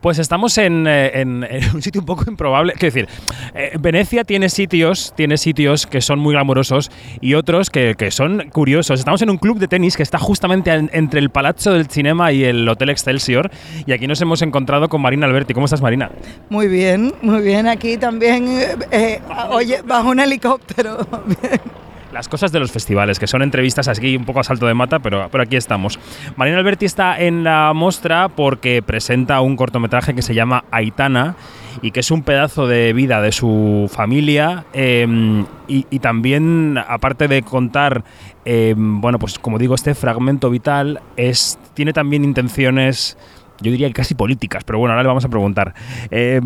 Pues 0.00 0.18
estamos 0.18 0.56
en, 0.58 0.86
eh, 0.86 1.10
en- 1.20 1.46
un 1.74 1.82
sitio 1.82 2.00
un 2.00 2.06
poco 2.06 2.24
improbable. 2.28 2.72
Quiero 2.72 2.94
decir, 2.94 3.08
eh, 3.54 3.72
Venecia 3.78 4.24
tiene 4.24 4.48
sitios, 4.48 5.12
tiene 5.16 5.36
sitios 5.36 5.86
que 5.86 6.00
son 6.00 6.18
muy 6.18 6.32
glamurosos 6.34 6.90
y 7.20 7.34
otros 7.34 7.70
que, 7.70 7.94
que 7.96 8.10
son 8.10 8.48
curiosos. 8.50 8.98
Estamos 8.98 9.20
en 9.22 9.30
un 9.30 9.38
club 9.38 9.58
de 9.58 9.68
tenis 9.68 9.96
que 9.96 10.02
está 10.02 10.18
justamente 10.18 10.72
en- 10.72 10.90
entre 10.92 11.20
el 11.20 11.30
Palazzo 11.30 11.72
del 11.72 11.86
Cinema 11.88 12.32
y 12.32 12.44
el 12.44 12.68
Hotel 12.68 12.90
Excelsior. 12.90 13.50
Y 13.86 13.92
aquí 13.92 14.06
nos 14.06 14.20
hemos 14.22 14.42
encontrado 14.42 14.88
con 14.88 15.02
Marina 15.02 15.26
Alberti. 15.26 15.54
¿Cómo 15.54 15.66
estás, 15.66 15.82
Marina? 15.82 16.10
Muy 16.48 16.68
bien, 16.68 17.12
muy 17.22 17.42
bien. 17.42 17.66
Aquí 17.68 17.96
también, 17.96 18.48
eh, 18.48 18.76
eh, 18.90 19.20
oye, 19.50 19.82
bajo 19.82 20.08
un 20.10 20.20
helicóptero. 20.20 20.98
Las 22.12 22.28
cosas 22.28 22.50
de 22.50 22.58
los 22.58 22.72
festivales, 22.72 23.18
que 23.18 23.26
son 23.26 23.42
entrevistas 23.42 23.86
aquí 23.88 24.16
un 24.16 24.24
poco 24.24 24.40
a 24.40 24.44
salto 24.44 24.66
de 24.66 24.74
mata, 24.74 24.98
pero, 24.98 25.28
pero 25.30 25.44
aquí 25.44 25.56
estamos. 25.56 25.98
Marina 26.36 26.58
Alberti 26.58 26.84
está 26.84 27.20
en 27.20 27.44
la 27.44 27.72
mostra 27.72 28.28
porque 28.28 28.82
presenta 28.82 29.40
un 29.40 29.56
cortometraje 29.56 30.14
que 30.14 30.22
se 30.22 30.34
llama 30.34 30.64
Aitana 30.70 31.36
y 31.82 31.92
que 31.92 32.00
es 32.00 32.10
un 32.10 32.22
pedazo 32.22 32.66
de 32.66 32.92
vida 32.92 33.22
de 33.22 33.32
su 33.32 33.88
familia 33.92 34.64
eh, 34.72 35.44
y, 35.68 35.98
también, 36.00 36.78
aparte 36.78 37.28
de 37.28 37.42
contar, 37.42 38.02
eh, 38.44 38.74
bueno, 38.76 39.20
pues 39.20 39.38
como 39.38 39.56
digo, 39.56 39.76
este 39.76 39.94
fragmento 39.94 40.50
vital, 40.50 41.00
es, 41.16 41.60
tiene 41.74 41.92
también 41.92 42.24
intenciones 42.24 43.16
yo 43.60 43.70
diría 43.70 43.88
que 43.88 43.94
casi 43.94 44.14
políticas, 44.14 44.64
pero 44.64 44.78
bueno, 44.78 44.92
ahora 44.92 45.02
le 45.02 45.08
vamos 45.08 45.24
a 45.24 45.28
preguntar. 45.28 45.74
Eh, 46.10 46.40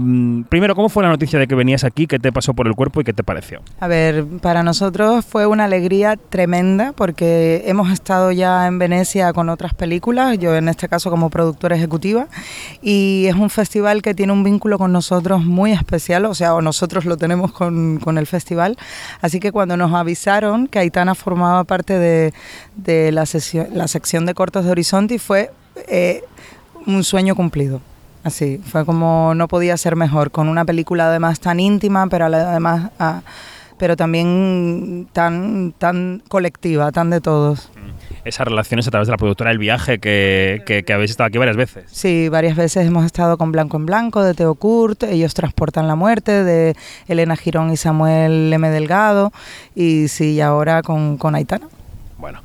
primero, 0.49 0.75
¿cómo 0.75 0.89
fue 0.89 1.03
la 1.03 1.09
noticia 1.09 1.39
de 1.39 1.47
que 1.47 1.55
venías 1.55 1.85
aquí? 1.85 2.07
¿Qué 2.07 2.19
te 2.19 2.33
pasó 2.33 2.55
por 2.55 2.67
el 2.67 2.75
cuerpo 2.75 3.01
y 3.01 3.05
qué 3.05 3.13
te 3.13 3.23
pareció? 3.23 3.61
A 3.81 3.87
ver, 3.89 4.25
para 4.43 4.63
nosotros 4.63 5.25
fue 5.25 5.47
una 5.47 5.65
alegría 5.65 6.17
tremenda 6.17 6.93
porque 6.93 7.63
hemos 7.67 7.91
estado 7.91 8.33
ya 8.33 8.67
en 8.67 8.79
Venecia 8.79 9.33
con 9.33 9.49
otras 9.49 9.75
películas, 9.75 10.39
yo 10.39 10.55
en 10.57 10.69
este 10.69 10.89
caso 10.89 11.11
como 11.11 11.31
productora 11.31 11.77
ejecutiva, 11.77 12.27
y 12.83 13.27
es 13.29 13.35
un 13.35 13.51
festival 13.51 14.03
que 14.03 14.15
tiene 14.15 14.33
un 14.33 14.45
vínculo 14.45 14.79
con 14.79 14.93
nosotros 14.93 15.45
muy 15.45 15.73
especial, 15.73 16.25
o 16.27 16.35
sea, 16.35 16.55
o 16.55 16.63
nosotros 16.63 17.05
lo 17.05 17.17
tenemos 17.17 17.53
con, 17.53 17.99
con 17.99 18.19
el 18.19 18.27
festival, 18.27 18.77
así 19.21 19.41
que 19.41 19.53
cuando 19.53 19.77
nos 19.77 19.93
avisaron 19.93 20.67
que 20.67 20.79
Aitana 20.79 21.15
formaba 21.15 21.65
parte 21.65 21.99
de, 21.99 22.33
de 22.77 23.13
la, 23.13 23.23
sesión- 23.27 23.69
la 23.73 23.89
sección 23.89 24.27
de 24.27 24.35
cortos 24.35 24.65
de 24.65 24.71
Horizonte 24.71 25.19
fue 25.19 25.51
eh, 25.89 26.23
un 26.87 27.05
sueño 27.05 27.35
cumplido. 27.35 27.81
Así, 28.23 28.59
fue 28.65 28.85
como 28.87 29.35
no 29.35 29.49
podía 29.49 29.77
ser 29.77 29.97
mejor, 29.97 30.31
con 30.31 30.49
una 30.49 30.65
película 30.65 31.09
además 31.09 31.41
tan 31.41 31.61
íntima, 31.61 32.07
pero 32.07 32.25
además, 32.27 32.91
ah, 32.99 33.21
pero 33.77 33.97
también 33.97 35.09
tan, 35.13 35.75
tan 35.77 36.23
colectiva, 36.29 36.91
tan 36.93 37.11
de 37.11 37.21
todos. 37.21 37.71
esas 38.25 38.47
relaciones 38.49 38.87
a 38.89 38.91
través 38.91 39.09
de 39.09 39.13
la 39.13 39.19
productora 39.19 39.51
El 39.51 39.59
Viaje, 39.59 39.99
que, 39.99 40.63
que- 40.65 40.85
que 40.85 40.93
habéis 40.95 41.11
estado 41.11 41.29
aquí 41.29 41.37
varias 41.37 41.57
veces. 41.59 41.85
Sí, 41.91 42.31
varias 42.31 42.57
veces 42.57 42.87
hemos 42.87 43.05
estado 43.05 43.37
con 43.37 43.53
Blanco 43.53 43.77
en 43.77 43.85
Blanco, 43.85 44.23
de 44.23 44.33
Teo 44.33 44.55
Kurt, 44.55 45.03
ellos 45.03 45.35
transportan 45.35 45.87
la 45.87 45.95
muerte, 45.95 46.45
de 46.45 46.75
Elena 47.07 47.37
Girón 47.37 47.71
y 47.73 47.77
Samuel 47.77 48.51
M. 48.51 48.71
Delgado, 48.71 49.33
y 49.75 50.09
sí, 50.09 50.33
y 50.33 50.41
ahora 50.41 50.83
con, 50.83 51.19
con 51.19 51.35
Aitana. 51.35 51.67
Bueno, 52.17 52.41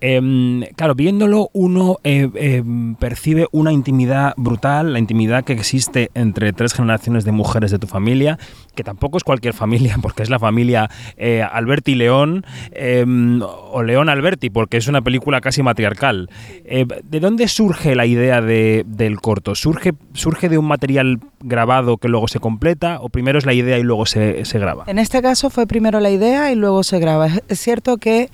em, 0.00 0.62
claro, 0.76 0.94
viéndolo 0.94 1.50
uno 1.52 1.98
eh, 2.04 2.28
em, 2.34 2.94
percibe 2.94 3.46
una 3.52 3.72
intimidad 3.72 4.34
brutal, 4.36 4.92
la 4.92 4.98
intimidad 4.98 5.44
que 5.44 5.52
existe 5.52 6.10
entre 6.14 6.52
tres 6.52 6.72
generaciones 6.74 7.24
de 7.24 7.32
mujeres 7.32 7.70
de 7.70 7.78
tu 7.78 7.86
familia, 7.86 8.38
que 8.74 8.84
tampoco 8.84 9.16
es 9.18 9.24
cualquier 9.24 9.54
familia, 9.54 9.96
porque 10.02 10.22
es 10.22 10.30
la 10.30 10.38
familia 10.38 10.88
eh, 11.16 11.42
Alberti 11.42 11.94
León 11.94 12.44
em, 12.72 13.40
o 13.42 13.82
León 13.82 14.08
Alberti, 14.08 14.50
porque 14.50 14.76
es 14.76 14.88
una 14.88 15.02
película 15.02 15.40
casi 15.40 15.62
matriarcal. 15.62 16.28
Eh, 16.64 16.86
¿De 17.04 17.20
dónde 17.20 17.48
surge 17.48 17.94
la 17.94 18.06
idea 18.06 18.40
de- 18.40 18.84
del 18.86 19.20
corto? 19.20 19.54
¿Surge, 19.54 19.92
¿Surge 20.14 20.48
de 20.48 20.58
un 20.58 20.66
material 20.66 21.18
grabado 21.40 21.96
que 21.96 22.08
luego 22.08 22.28
se 22.28 22.38
completa 22.40 22.98
o 23.00 23.08
primero 23.08 23.38
es 23.38 23.46
la 23.46 23.54
idea 23.54 23.78
y 23.78 23.82
luego 23.82 24.06
se, 24.06 24.44
se 24.44 24.58
graba? 24.58 24.84
En 24.86 24.98
este 24.98 25.22
caso 25.22 25.50
fue 25.50 25.66
primero 25.66 26.00
la 26.00 26.10
idea 26.10 26.52
y 26.52 26.54
luego 26.54 26.82
se 26.82 26.98
graba. 26.98 27.28
Es, 27.48 27.58
cierto 27.60 27.96
que 27.98 28.30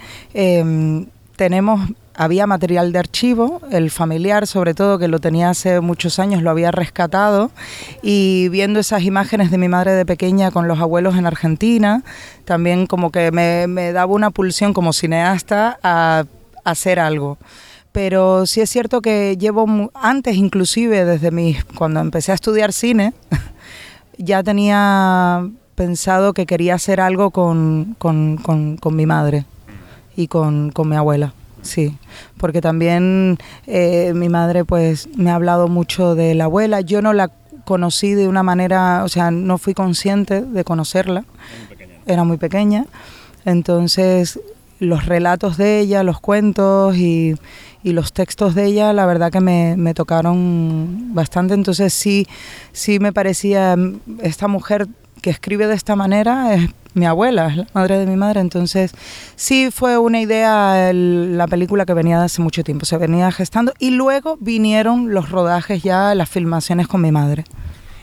tenemos, 1.37 1.91
había 2.15 2.47
material 2.47 2.93
de 2.93 2.99
archivo, 2.99 3.61
el 3.71 3.91
familiar 3.91 4.47
sobre 4.47 4.75
todo, 4.75 4.99
que 4.99 5.09
lo 5.09 5.19
tenía 5.19 5.51
hace 5.51 5.81
muchos 5.81 6.19
años, 6.19 6.43
lo 6.43 6.51
había 6.51 6.71
rescatado, 6.71 7.51
y 8.03 8.49
viendo 8.49 8.81
esas 8.81 9.03
imágenes 9.03 9.51
de 9.51 9.59
mi 9.59 9.69
madre 9.69 9.93
de 9.93 10.07
pequeña 10.07 10.51
con 10.51 10.67
los 10.69 10.81
abuelos 10.81 11.17
en 11.17 11.27
Argentina, 11.27 12.03
también 12.45 12.87
como 12.87 13.11
que 13.13 13.31
me, 13.33 13.67
me 13.67 13.93
daba 13.93 14.13
una 14.13 14.31
pulsión 14.31 14.73
como 14.73 14.93
cineasta 14.93 15.79
a, 15.83 16.25
hacer 16.65 16.99
algo. 16.99 17.39
Pero 17.93 18.45
sí 18.47 18.61
es 18.61 18.69
cierto 18.71 19.01
que 19.01 19.37
llevo 19.39 19.91
antes 19.95 20.37
inclusive 20.37 21.05
desde 21.05 21.31
mis 21.31 21.65
cuando 21.65 22.01
empecé 22.01 22.33
a 22.33 22.35
estudiar 22.35 22.73
cine 22.73 23.15
ya 24.19 24.43
tenía 24.43 25.49
pensado 25.77 26.33
que 26.35 26.45
quería 26.45 26.75
hacer 26.75 27.01
algo 27.01 27.31
con, 27.31 27.95
con- 27.99 28.37
con- 28.39 28.77
con 28.79 28.97
mi 28.97 29.07
madre 29.07 29.45
y 30.17 30.29
con, 30.29 30.71
con 30.71 30.89
mi 30.89 30.97
abuela. 30.97 31.33
Sí, 31.63 31.97
porque 32.39 32.61
también 32.61 33.39
eh, 33.67 34.13
mi 34.15 34.29
madre 34.29 34.65
pues 34.65 35.09
me 35.17 35.31
ha 35.31 35.35
hablado 35.35 35.69
mucho 35.69 36.15
de 36.15 36.35
la 36.35 36.45
abuela. 36.45 36.81
Yo 36.81 37.03
no 37.03 37.13
la 37.13 37.31
conocí 37.65 38.15
de 38.15 38.29
una 38.29 38.43
manera, 38.43 39.03
o 39.05 39.09
sea, 39.09 39.31
no 39.31 39.59
fui 39.59 39.75
consciente 39.75 40.43
de 40.43 40.65
conocerla. 40.65 41.25
Era 42.07 42.23
muy 42.23 42.37
pequeña. 42.37 42.87
Entonces, 43.45 44.39
los 44.79 45.07
relatos 45.07 45.57
de 45.57 45.81
ella, 45.81 46.05
los 46.05 46.21
cuentos 46.21 46.97
y, 46.97 47.35
y 47.83 47.93
los 47.93 48.13
textos 48.13 48.55
de 48.55 48.67
ella, 48.67 48.93
la 48.93 49.07
verdad 49.07 49.33
que 49.33 49.41
me, 49.41 49.77
me 49.77 49.95
tocaron 49.95 51.15
bastante. 51.15 51.55
Entonces, 51.55 51.93
sí, 51.93 52.29
sí 52.73 53.01
me 53.01 53.13
parecía 53.13 53.77
mm, 53.77 54.01
esta 54.23 54.47
mujer 54.47 54.87
que 55.27 55.31
escribe 55.31 55.67
de 55.67 55.75
esta 55.75 55.97
manera 55.97 56.55
es 56.55 56.71
mi 56.95 57.05
abuela, 57.05 57.49
es 57.49 57.57
la 57.57 57.67
madre 57.75 57.99
de 57.99 58.07
mi 58.07 58.15
madre. 58.15 58.39
Entonces, 58.39 58.95
sí 59.35 59.73
fue 59.73 59.99
una 59.99 60.21
idea 60.21 60.93
la 60.93 61.49
película 61.49 61.85
que 61.85 61.95
venía 61.95 62.21
de 62.21 62.27
hace 62.27 62.41
mucho 62.43 62.63
tiempo, 62.63 62.87
se 62.87 62.97
venía 62.97 63.33
gestando 63.33 63.73
y 63.81 63.91
luego 63.91 64.37
vinieron 64.39 65.13
los 65.13 65.29
rodajes 65.31 65.83
ya, 65.83 66.15
las 66.15 66.29
filmaciones 66.29 66.87
con 66.87 67.01
mi 67.01 67.11
madre. 67.11 67.43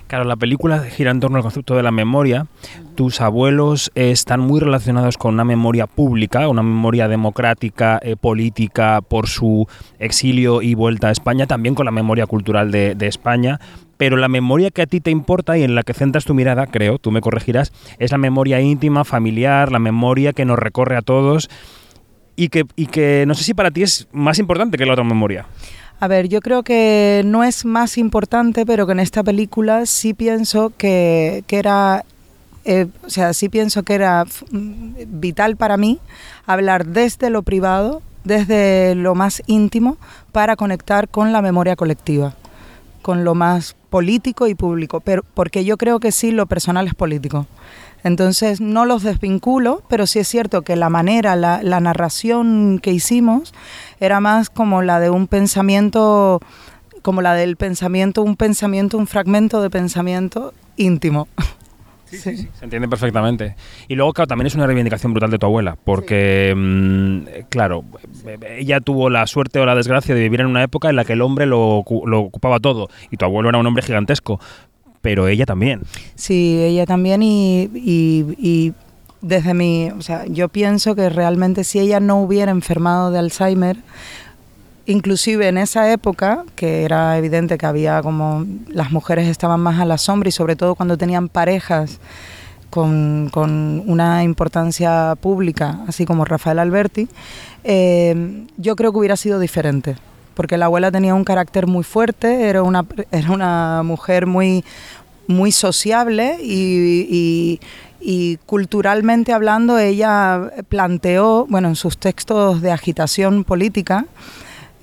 Claro, 0.07 0.25
la 0.25 0.35
película 0.35 0.79
gira 0.79 1.12
en 1.12 1.22
torno 1.22 1.38
al 1.38 1.44
concepto 1.44 1.78
de 1.78 1.83
la 1.83 1.91
memoria. 1.91 2.47
Tus 2.95 3.22
abuelos 3.22 3.89
eh, 3.95 4.12
están 4.12 4.41
muy 4.41 4.59
relacionados 4.59 5.17
con 5.17 5.33
una 5.33 5.45
memoria 5.45 5.88
pública, 5.88 6.50
una 6.50 6.62
memoria 6.62 7.07
democrática, 7.07 8.01
eh, 8.03 8.17
política, 8.17 9.00
por 9.00 9.29
su 9.29 9.66
exilio 9.97 10.62
y 10.62 10.75
vuelta 10.75 11.07
a 11.07 11.12
España, 11.12 11.47
también 11.47 11.73
con 11.73 11.85
la 11.85 11.91
memoria 11.91 12.28
cultural 12.28 12.69
de 12.69 13.07
España. 13.07 13.62
Pero 14.03 14.18
la 14.18 14.28
memoria 14.28 14.69
que 14.69 14.81
a 14.81 14.86
ti 14.86 15.00
te 15.00 15.12
importa 15.12 15.58
y 15.58 15.64
en 15.64 15.75
la 15.75 15.84
que 15.84 15.94
centras 15.94 16.25
tu 16.25 16.34
mirada, 16.34 16.68
creo, 16.68 17.00
tú 17.00 17.09
me 17.09 17.22
corregirás, 17.22 17.72
es 18.00 18.12
la 18.12 18.18
memoria 18.18 18.59
íntima, 18.59 19.06
familiar, 19.06 19.72
la 19.72 19.80
memoria 19.80 20.34
que 20.34 20.44
nos 20.44 20.59
recorre 20.59 20.97
a 20.97 21.02
todos 21.02 21.50
y 22.36 22.50
que, 22.50 22.66
y 22.75 22.88
que 22.88 23.24
no 23.25 23.34
sé 23.34 23.46
si 23.46 23.53
para 23.53 23.72
ti 23.72 23.81
es 23.81 24.09
más 24.12 24.40
importante 24.40 24.78
que 24.78 24.86
la 24.86 24.92
otra 24.92 25.06
memoria. 25.06 25.46
A 26.02 26.09
ver, 26.09 26.28
yo 26.28 26.42
creo 26.42 26.63
que 26.63 27.22
no 27.24 27.46
es 27.46 27.63
más 27.63 27.97
importante, 27.97 28.66
pero 28.66 28.86
que 28.86 28.92
en 28.92 29.00
esta 29.00 29.24
película 29.24 29.86
sí 29.86 30.13
pienso 30.13 30.74
que, 30.78 31.46
que 31.47 31.59
era, 31.59 32.03
eh, 32.66 32.88
o 33.06 33.09
sea, 33.09 33.34
sí 33.34 33.47
pienso 33.47 33.84
que 33.84 33.94
era 33.94 34.25
mm, 34.52 34.96
vital 35.22 35.56
para 35.56 35.78
mí 35.78 36.00
hablar 36.46 36.88
desde 36.88 37.30
lo 37.30 37.42
privado, 37.44 38.02
desde 38.25 38.96
lo 38.96 39.16
más 39.16 39.42
íntimo, 39.47 39.96
para 40.34 40.58
conectar 40.58 41.08
con 41.08 41.31
la 41.31 41.42
memoria 41.42 41.78
colectiva, 41.78 42.36
con 43.03 43.24
lo 43.24 43.36
más 43.36 43.75
político 43.91 44.47
y 44.47 44.56
público, 44.56 45.02
pero 45.02 45.24
porque 45.36 45.64
yo 45.64 45.78
creo 45.78 46.00
que 46.00 46.12
sí 46.12 46.31
lo 46.31 46.47
personal 46.47 46.88
es 46.88 46.96
político. 46.96 47.46
Entonces 48.03 48.59
no 48.59 48.86
los 48.86 49.03
desvinculo, 49.03 49.84
pero 49.88 50.08
sí 50.08 50.19
es 50.19 50.28
cierto 50.28 50.64
que 50.64 50.75
la 50.75 50.90
manera, 50.90 51.36
la, 51.36 51.62
la 51.62 51.80
narración 51.80 52.80
que 52.81 52.92
hicimos 52.92 53.53
era 54.00 54.19
más 54.19 54.50
como 54.50 54.81
la 54.81 55.00
de 55.00 55.12
un 55.12 55.28
pensamiento, 55.28 56.42
como 57.03 57.22
la 57.22 57.36
del 57.36 57.56
pensamiento, 57.56 58.24
un 58.24 58.36
pensamiento, 58.36 58.97
un 58.97 59.08
fragmento 59.08 59.62
de 59.62 59.69
pensamiento 59.69 60.54
íntimo. 60.75 61.27
Sí, 62.13 62.19
sí, 62.19 62.38
sí, 62.38 62.50
se 62.57 62.63
entiende 62.65 62.88
perfectamente. 62.88 63.56
Y 63.88 63.95
luego, 63.95 64.13
claro, 64.13 64.27
también 64.27 64.48
es 64.48 64.56
una 64.56 64.68
reivindicación 64.68 65.13
brutal 65.13 65.31
de 65.31 65.39
tu 65.39 65.45
abuela, 65.45 65.77
porque, 65.83 66.54
mm, 66.56 67.19
claro, 67.50 67.83
ella 68.57 68.80
tuvo 68.81 69.10
la 69.10 69.25
suerte 69.27 69.60
o 69.60 69.65
la 69.65 69.75
desgracia 69.75 70.13
de 70.15 70.21
vivir 70.21 70.42
en 70.42 70.48
una 70.48 70.63
época 70.63 70.89
en 70.89 70.95
la 70.95 71.06
que 71.06 71.13
el 71.13 71.21
hombre 71.21 71.45
lo, 71.45 71.83
lo 72.06 72.19
ocupaba 72.21 72.60
todo, 72.60 72.89
y 73.12 73.18
tu 73.18 73.25
abuelo 73.25 73.50
era 73.50 73.57
un 73.57 73.65
hombre 73.68 73.83
gigantesco, 73.83 74.39
pero 75.01 75.27
ella 75.27 75.45
también. 75.45 75.81
Sí, 76.15 76.60
ella 76.62 76.86
también 76.86 77.24
y, 77.24 77.63
y- 77.74 78.25
y 78.38 78.74
desde 79.21 79.54
mi, 79.54 79.89
o 79.89 80.01
sea, 80.01 80.25
yo 80.27 80.50
pienso 80.50 80.95
que 80.95 81.10
realmente 81.10 81.63
si 81.63 81.80
ella 81.80 82.00
no 82.00 82.21
hubiera 82.21 82.51
enfermado 82.51 83.10
de 83.12 83.19
Alzheimer, 83.19 83.77
inclusive 84.85 85.47
en 85.47 85.57
esa 85.57 85.91
época, 85.91 86.44
que 86.56 86.83
era 86.83 87.18
evidente 87.18 87.57
que 87.57 87.65
había 87.65 88.01
como 88.01 88.45
las 88.68 88.91
mujeres 88.91 89.27
estaban 89.27 89.59
más 89.59 89.80
a 89.80 89.85
la 89.85 89.97
sombra 89.97 90.30
y 90.30 90.31
sobre 90.31 90.56
todo 90.56 90.75
cuando 90.75 90.97
tenían 90.97 91.30
parejas 91.30 92.00
con, 92.69 93.30
con 93.31 93.83
una 93.85 94.24
importancia 94.24 95.15
pública, 95.21 95.81
así 95.88 96.06
como 96.06 96.25
Rafael 96.25 96.59
Alberti, 96.59 97.07
eh, 97.63 98.45
yo 98.57 98.75
creo 98.75 98.91
que 98.91 98.97
hubiera 98.97 99.15
sido 99.15 99.39
diferente. 99.39 99.95
porque 100.33 100.57
la 100.57 100.65
abuela 100.65 100.91
tenía 100.91 101.13
un 101.13 101.24
carácter 101.24 101.68
muy 101.68 101.83
fuerte, 101.83 102.50
era 102.50 102.63
una, 102.63 102.86
era 103.12 103.31
una 103.31 103.83
mujer 103.83 104.25
muy, 104.25 104.63
muy 105.27 105.51
sociable 105.51 106.39
y, 106.41 107.59
y 108.01 108.38
culturalmente 108.45 109.31
hablando 109.31 109.77
ella 109.77 110.51
planteó, 110.68 111.45
bueno, 111.47 111.69
en 111.69 111.75
sus 111.75 111.97
textos 111.97 112.62
de 112.62 112.71
agitación 112.71 113.44
política, 113.44 114.06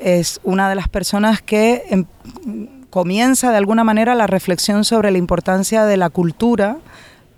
es 0.02 0.40
una 0.42 0.68
de 0.68 0.74
las 0.74 0.88
personas 0.88 1.42
que 1.42 1.84
em, 1.90 2.04
comienza 2.90 3.50
de 3.50 3.56
alguna 3.56 3.84
manera 3.84 4.14
la 4.14 4.26
reflexión 4.26 4.84
sobre 4.84 5.10
la 5.10 5.18
importancia 5.18 5.84
de 5.84 5.96
la 5.96 6.10
cultura 6.10 6.78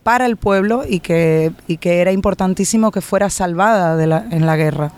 para 0.03 0.26
el 0.26 0.37
pueblo 0.37 0.82
y 0.88 1.00
que, 1.00 1.53
y 1.69 1.76
que 1.76 2.00
era 2.00 2.12
importantísimo 2.12 2.91
que 2.91 3.00
fuera 3.00 3.31
salvada 3.31 4.03
en 4.03 4.47
la 4.47 4.56
guerra. 4.56 4.93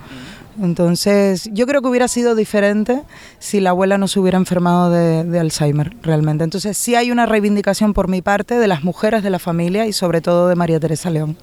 Entonces, 0.63 1.51
yo 1.53 1.67
creo 1.67 1.83
que 1.83 1.89
hubiera 1.89 2.09
sido 2.09 2.35
diferente 2.35 3.03
si 3.39 3.61
la 3.61 3.71
abuela 3.71 3.99
no 3.99 4.07
se 4.09 4.21
hubiera 4.21 4.39
enfermado 4.39 4.91
de, 4.91 5.25
de, 5.25 5.41
Alzheimer, 5.41 5.97
realmente. 6.03 6.45
Entonces, 6.45 6.79
sí 6.79 6.95
hay 6.95 7.11
una 7.11 7.27
reivindicación 7.27 7.93
por 7.93 8.09
mi 8.09 8.23
parte 8.23 8.59
de 8.59 8.69
las 8.69 8.85
mujeres 8.85 9.23
de 9.23 9.31
la 9.31 9.39
familia 9.39 9.87
y 9.87 9.93
sobre 9.93 10.21
todo 10.21 10.49
de 10.49 10.55
María 10.55 10.79
Teresa 10.79 11.11
León. 11.11 11.37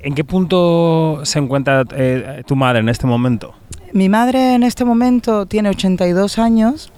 ¿En 0.00 0.14
qué 0.14 0.24
punto 0.24 1.20
se 1.24 1.38
encuentra 1.38 1.84
eh, 1.92 2.42
tu 2.46 2.54
madre 2.54 2.80
en 2.80 2.88
este 2.88 3.06
momento? 3.06 3.54
Mi 3.92 4.08
madre 4.08 4.54
en 4.54 4.62
este 4.62 4.84
momento 4.84 5.46
tiene 5.46 5.70
82 5.70 6.38
años. 6.38 6.92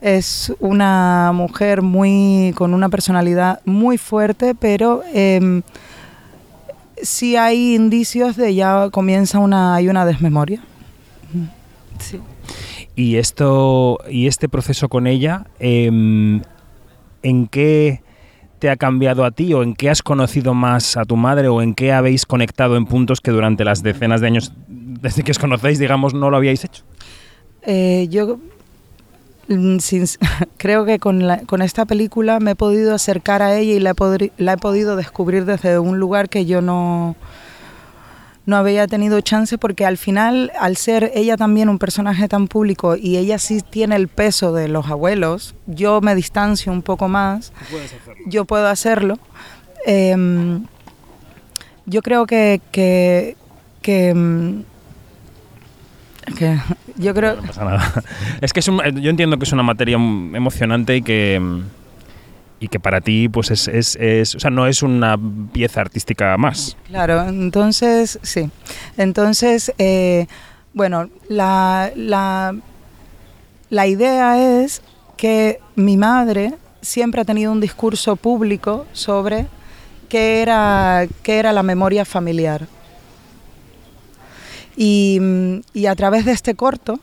Es 0.00 0.52
una 0.60 1.32
mujer 1.34 1.82
muy 1.82 2.52
con 2.56 2.74
una 2.74 2.88
personalidad 2.88 3.60
muy 3.64 3.98
fuerte, 3.98 4.54
pero 4.54 5.02
eh, 5.12 5.62
sí 7.02 7.36
hay 7.36 7.74
indicios 7.74 8.36
de 8.36 8.54
ya 8.54 8.90
comienza 8.90 9.38
una 9.38 9.74
hay 9.74 9.88
una 9.88 10.06
desmemoria. 10.06 10.60
Sí. 11.98 12.20
Y 12.94 13.16
esto 13.16 13.98
y 14.08 14.26
este 14.26 14.48
proceso 14.48 14.88
con 14.88 15.06
ella, 15.06 15.46
eh, 15.60 15.86
¿en 17.22 17.46
qué 17.48 18.00
te 18.58 18.70
ha 18.70 18.76
cambiado 18.76 19.24
a 19.24 19.30
ti 19.30 19.52
o 19.54 19.62
en 19.62 19.74
qué 19.74 19.90
has 19.90 20.02
conocido 20.02 20.54
más 20.54 20.96
a 20.96 21.04
tu 21.04 21.16
madre 21.16 21.48
o 21.48 21.62
en 21.62 21.74
qué 21.74 21.92
habéis 21.92 22.26
conectado 22.26 22.76
en 22.76 22.86
puntos 22.86 23.20
que 23.20 23.30
durante 23.30 23.64
las 23.64 23.82
decenas 23.82 24.20
de 24.20 24.26
años 24.26 24.52
desde 24.68 25.22
que 25.22 25.32
os 25.32 25.38
conocéis, 25.38 25.78
digamos, 25.78 26.14
no 26.14 26.30
lo 26.30 26.36
habíais 26.36 26.64
hecho? 26.64 26.82
Eh, 27.62 28.06
yo 28.10 28.38
sin, 29.78 30.04
creo 30.56 30.84
que 30.84 30.98
con, 30.98 31.26
la, 31.26 31.40
con, 31.40 31.62
esta 31.62 31.84
película 31.84 32.40
me 32.40 32.52
he 32.52 32.54
podido 32.54 32.94
acercar 32.94 33.42
a 33.42 33.56
ella 33.56 33.74
y 33.74 33.80
la 33.80 33.90
he, 33.90 34.32
la 34.38 34.52
he 34.54 34.56
podido 34.56 34.96
descubrir 34.96 35.44
desde 35.44 35.78
un 35.78 35.98
lugar 35.98 36.28
que 36.28 36.46
yo 36.46 36.62
no, 36.62 37.16
no 38.46 38.56
había 38.56 38.86
tenido 38.86 39.20
chance 39.20 39.58
porque 39.58 39.84
al 39.84 39.98
final, 39.98 40.52
al 40.58 40.76
ser 40.76 41.10
ella 41.14 41.36
también 41.36 41.68
un 41.68 41.78
personaje 41.78 42.28
tan 42.28 42.48
público 42.48 42.96
y 42.96 43.16
ella 43.16 43.38
sí 43.38 43.60
tiene 43.60 43.96
el 43.96 44.08
peso 44.08 44.52
de 44.52 44.68
los 44.68 44.86
abuelos, 44.86 45.54
yo 45.66 46.00
me 46.00 46.14
distancio 46.14 46.72
un 46.72 46.82
poco 46.82 47.08
más, 47.08 47.52
yo 48.26 48.44
puedo 48.44 48.68
hacerlo. 48.68 49.18
Eh, 49.86 50.58
yo 51.88 52.02
creo 52.02 52.26
que, 52.26 52.60
que, 52.72 53.36
que 53.82 54.64
que 56.34 56.58
yo 56.96 57.14
creo. 57.14 57.36
No 57.36 57.42
pasa 57.42 57.64
nada. 57.64 58.04
Es 58.40 58.52
que 58.52 58.60
es 58.60 58.68
un, 58.68 58.80
yo 59.00 59.10
entiendo 59.10 59.38
que 59.38 59.44
es 59.44 59.52
una 59.52 59.62
materia 59.62 59.94
emocionante 59.94 60.96
y 60.96 61.02
que 61.02 61.40
y 62.58 62.68
que 62.68 62.80
para 62.80 63.00
ti 63.00 63.28
pues 63.28 63.50
es, 63.50 63.68
es, 63.68 63.96
es, 63.96 64.34
o 64.34 64.40
sea 64.40 64.50
no 64.50 64.66
es 64.66 64.82
una 64.82 65.18
pieza 65.52 65.80
artística 65.80 66.36
más. 66.36 66.76
Claro, 66.86 67.22
entonces 67.28 68.18
sí. 68.22 68.50
Entonces 68.96 69.72
eh, 69.78 70.26
bueno 70.72 71.08
la, 71.28 71.90
la 71.94 72.54
la 73.68 73.86
idea 73.86 74.62
es 74.62 74.82
que 75.16 75.60
mi 75.74 75.96
madre 75.96 76.54
siempre 76.82 77.20
ha 77.20 77.24
tenido 77.24 77.50
un 77.50 77.60
discurso 77.60 78.16
público 78.16 78.86
sobre 78.92 79.46
qué 80.08 80.42
era, 80.42 81.06
qué 81.22 81.38
era 81.38 81.52
la 81.52 81.62
memoria 81.62 82.04
familiar. 82.04 82.68
Y, 84.76 85.20
y, 85.72 85.86
a 85.86 85.94
través 85.94 86.26
de 86.26 86.32
este 86.32 86.54
corto, 86.54 87.00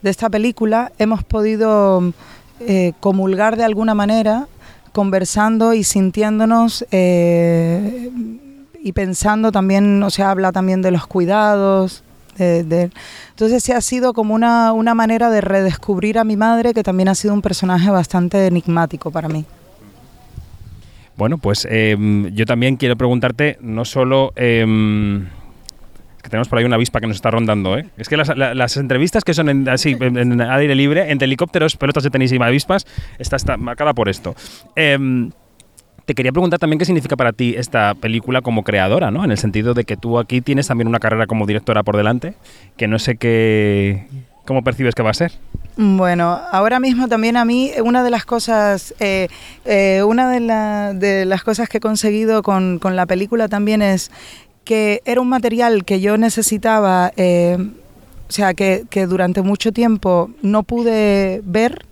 de 0.00 0.10
esta 0.10 0.30
película, 0.30 0.92
hemos 0.98 1.24
podido 1.24 2.12
eh, 2.60 2.92
comulgar 3.00 3.56
de 3.56 3.64
alguna 3.64 3.94
manera, 3.94 4.46
conversando 4.96 5.74
y 5.74 5.84
sintiéndonos 5.84 6.86
eh, 6.90 8.10
y 8.82 8.92
pensando 8.92 9.52
también, 9.52 10.02
o 10.02 10.08
sea, 10.08 10.30
habla 10.30 10.52
también 10.52 10.80
de 10.80 10.90
los 10.90 11.06
cuidados. 11.06 12.02
De, 12.38 12.90
entonces 13.30 13.62
sí 13.62 13.72
ha 13.72 13.80
sido 13.82 14.14
como 14.14 14.34
una, 14.34 14.72
una 14.72 14.94
manera 14.94 15.28
de 15.28 15.42
redescubrir 15.42 16.18
a 16.18 16.24
mi 16.24 16.38
madre, 16.38 16.72
que 16.72 16.82
también 16.82 17.08
ha 17.08 17.14
sido 17.14 17.34
un 17.34 17.42
personaje 17.42 17.90
bastante 17.90 18.46
enigmático 18.46 19.10
para 19.10 19.28
mí. 19.28 19.44
Bueno, 21.18 21.36
pues 21.36 21.68
eh, 21.70 21.96
yo 22.32 22.46
también 22.46 22.76
quiero 22.76 22.96
preguntarte, 22.96 23.58
no 23.60 23.84
solo... 23.84 24.32
Eh, 24.34 24.64
que 26.26 26.30
tenemos 26.30 26.48
por 26.48 26.58
ahí 26.58 26.64
una 26.64 26.74
avispa 26.76 27.00
que 27.00 27.06
nos 27.06 27.16
está 27.16 27.30
rondando. 27.30 27.78
¿eh? 27.78 27.86
Es 27.96 28.08
que 28.08 28.16
las, 28.16 28.76
entrevistas 28.76 29.24
que 29.24 29.32
son 29.32 29.48
en, 29.48 29.68
así, 29.68 29.96
en, 29.98 30.40
aire 30.40 30.74
libre, 30.74 31.10
entre 31.10 31.26
helicópteros, 31.26 31.76
pelotas 31.76 32.02
de 32.02 32.10
tenis 32.10 32.32
y 32.32 32.42
avispas, 32.42 32.86
está, 33.18 33.36
está 33.36 33.56
marcada 33.56 33.94
por 33.94 34.08
esto. 34.08 34.34
Eh, 34.74 35.30
te 36.04 36.14
quería 36.14 36.32
preguntar 36.32 36.58
también 36.58 36.78
qué 36.78 36.84
significa 36.84 37.16
para 37.16 37.32
ti 37.32 37.54
esta 37.56 37.94
película 37.94 38.40
como 38.40 38.62
creadora, 38.62 39.10
¿no? 39.10 39.24
En 39.24 39.30
el 39.30 39.38
sentido 39.38 39.74
de 39.74 39.84
que 39.84 39.96
tú 39.96 40.18
aquí 40.18 40.40
tienes 40.40 40.68
también 40.68 40.88
una 40.88 41.00
carrera 41.00 41.26
como 41.26 41.46
directora 41.46 41.82
por 41.82 41.96
delante, 41.96 42.34
que 42.76 42.88
no 42.88 42.98
sé 42.98 43.16
qué... 43.16 44.06
¿Cómo 44.44 44.62
percibes 44.62 44.94
que 44.94 45.02
va 45.02 45.10
a 45.10 45.14
ser? 45.14 45.32
Bueno, 45.76 46.40
ahora 46.52 46.78
mismo 46.78 47.08
también 47.08 47.36
a 47.36 47.44
mí 47.44 47.72
una 47.84 48.04
de 48.04 48.10
las 48.10 48.24
cosas, 48.24 48.94
eh, 49.00 49.26
eh, 49.64 50.04
una 50.06 50.30
de, 50.30 50.94
de, 50.96 51.24
las 51.24 51.42
cosas 51.42 51.68
que 51.68 51.78
he 51.78 51.80
conseguido 51.80 52.44
con, 52.44 52.78
con 52.78 52.94
la 52.94 53.06
película 53.06 53.48
también 53.48 53.82
es 53.82 54.12
que 54.66 55.00
era 55.04 55.20
un 55.20 55.28
material 55.28 55.84
que 55.84 56.00
yo 56.00 56.18
necesitaba, 56.18 57.12
eh, 57.16 57.56
o 58.28 58.32
sea, 58.32 58.52
que, 58.52 58.84
que, 58.90 59.06
durante 59.06 59.40
mucho 59.40 59.72
tiempo 59.72 60.28
no 60.42 60.64
pude 60.64 61.40
ver, 61.44 61.86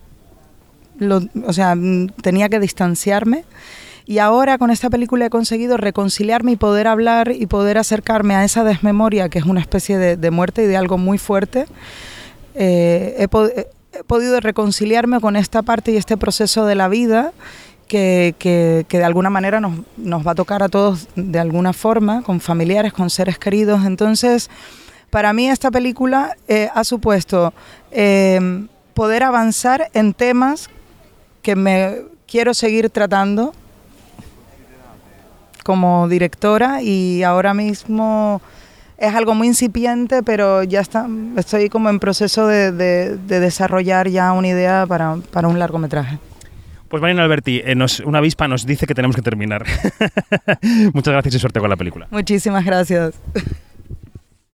o 1.46 1.52
sea, 1.52 1.76
tenía 2.20 2.48
que 2.48 2.58
distanciarme. 2.58 3.44
Y 4.06 4.18
ahora 4.18 4.58
con 4.58 4.72
esta 4.72 4.90
película 4.90 5.26
he 5.26 5.30
conseguido 5.30 5.76
reconciliarme 5.76 6.52
y 6.52 6.56
poder 6.56 6.88
hablar 6.88 7.30
y 7.30 7.46
poder 7.46 7.78
acercarme 7.78 8.34
a 8.34 8.44
esa 8.44 8.64
desmemoria, 8.64 9.28
que 9.28 9.38
es 9.38 9.44
una 9.44 9.60
especie 9.60 9.96
de, 9.96 10.30
muerte 10.32 10.64
y 10.64 10.66
de 10.66 10.76
algo 10.76 10.98
muy 10.98 11.16
fuerte. 11.16 11.66
Eh, 12.56 13.14
he 13.18 14.04
podido 14.04 14.40
reconciliarme 14.40 15.20
con 15.20 15.36
esta 15.36 15.62
parte 15.62 15.92
y 15.92 15.96
este 15.96 16.16
proceso 16.16 16.66
de 16.66 16.74
la 16.74 16.88
vida 16.88 17.32
que, 17.86 18.86
de 18.88 19.04
alguna 19.04 19.30
manera 19.30 19.60
nos, 19.60 19.72
nos 19.96 20.26
va 20.26 20.32
a 20.32 20.34
tocar 20.34 20.62
a 20.62 20.68
todos 20.68 21.08
de 21.16 21.38
alguna 21.38 21.72
forma, 21.72 22.22
con 22.22 22.40
familiares, 22.40 22.92
con 22.92 23.10
seres 23.10 23.38
queridos. 23.38 23.84
Entonces, 23.84 24.50
para 25.10 25.32
mí 25.32 25.48
esta 25.48 25.70
película 25.70 26.36
eh, 26.48 26.68
ha 26.74 26.84
supuesto 26.84 27.52
eh, 27.90 28.66
poder 28.94 29.22
avanzar 29.22 29.90
en 29.94 30.12
temas 30.14 30.70
que 31.42 31.56
me 31.56 31.98
quiero 32.26 32.54
seguir 32.54 32.90
tratando 32.90 33.54
como 35.62 36.08
directora 36.08 36.82
y 36.82 37.22
ahora 37.22 37.54
mismo 37.54 38.42
es 38.98 39.14
algo 39.14 39.34
muy 39.34 39.48
incipiente, 39.48 40.22
pero 40.22 40.62
ya 40.62 40.80
está, 40.80 41.08
estoy 41.36 41.68
como 41.68 41.90
en 41.90 41.98
proceso 41.98 42.46
de, 42.46 42.70
de, 42.72 43.16
de 43.16 43.40
desarrollar 43.40 44.08
ya 44.08 44.32
una 44.32 44.48
idea 44.48 44.86
para 44.86 45.48
un 45.48 45.58
largometraje. 45.58 46.18
Pues 46.94 47.02
Marina 47.02 47.24
Alberti, 47.24 47.60
eh, 47.64 47.74
una 48.04 48.18
avispa 48.18 48.46
nos 48.46 48.66
dice 48.66 48.86
que 48.86 48.94
tenemos 48.94 49.16
que 49.16 49.22
terminar. 49.22 49.64
Muchas 50.92 51.10
gracias 51.10 51.34
y 51.34 51.38
suerte 51.40 51.58
con 51.58 51.68
la 51.68 51.74
película. 51.74 52.06
Muchísimas 52.12 52.64
gracias. 52.64 53.20